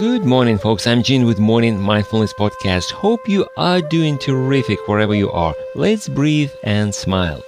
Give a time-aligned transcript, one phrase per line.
[0.00, 0.86] Good morning, folks.
[0.86, 2.90] I'm Gene with Morning Mindfulness Podcast.
[2.90, 5.54] Hope you are doing terrific wherever you are.
[5.74, 7.44] Let's breathe and smile.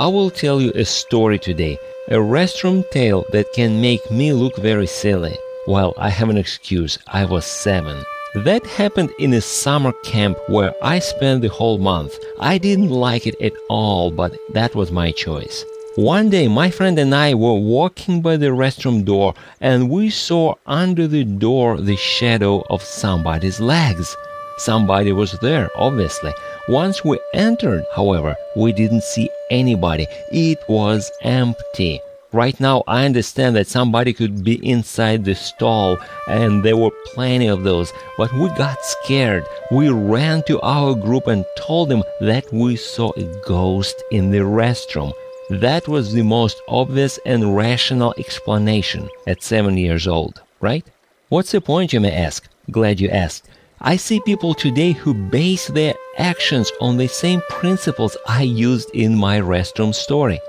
[0.00, 1.78] I will tell you a story today,
[2.08, 5.38] a restroom tale that can make me look very silly.
[5.68, 6.98] Well, I have an excuse.
[7.06, 8.04] I was seven.
[8.34, 12.18] That happened in a summer camp where I spent the whole month.
[12.40, 15.64] I didn't like it at all, but that was my choice.
[15.96, 20.54] One day, my friend and I were walking by the restroom door and we saw
[20.66, 24.16] under the door the shadow of somebody's legs.
[24.58, 26.34] Somebody was there, obviously.
[26.66, 30.08] Once we entered, however, we didn't see anybody.
[30.32, 32.00] It was empty.
[32.32, 37.46] Right now, I understand that somebody could be inside the stall, and there were plenty
[37.46, 39.46] of those, but we got scared.
[39.70, 44.38] We ran to our group and told them that we saw a ghost in the
[44.38, 45.12] restroom.
[45.50, 50.86] That was the most obvious and rational explanation at seven years old, right?
[51.28, 52.48] What's the point, you may ask?
[52.70, 53.46] Glad you asked.
[53.78, 59.14] I see people today who base their actions on the same principles I used in
[59.16, 60.40] my restroom story.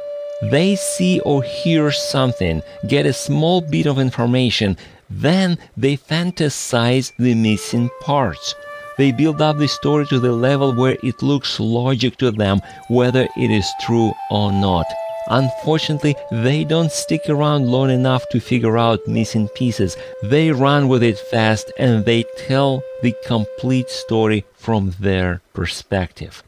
[0.44, 4.78] They see or hear something, get a small bit of information,
[5.10, 8.56] then they fantasize the missing parts.
[8.98, 13.28] They build up the story to the level where it looks logic to them, whether
[13.36, 14.86] it is true or not.
[15.28, 19.98] Unfortunately, they don't stick around long enough to figure out missing pieces.
[20.24, 26.44] They run with it fast and they tell the complete story from their perspective.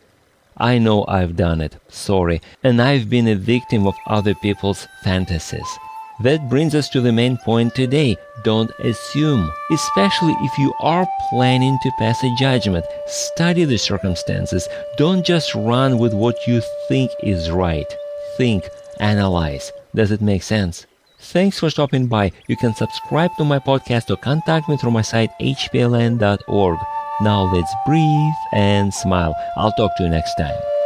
[0.57, 5.67] I know I've done it, sorry, and I've been a victim of other people's fantasies.
[6.19, 8.17] That brings us to the main point today.
[8.43, 12.85] Don't assume, especially if you are planning to pass a judgment.
[13.05, 14.67] Study the circumstances.
[14.97, 17.85] Don't just run with what you think is right.
[18.35, 18.67] Think,
[18.99, 19.71] analyze.
[19.93, 20.87] Does it make sense?
[21.19, 22.31] Thanks for stopping by.
[22.47, 26.79] You can subscribe to my podcast or contact me through my site hpln.org.
[27.21, 29.35] Now let's breathe and smile.
[29.55, 30.76] I'll talk to you next time.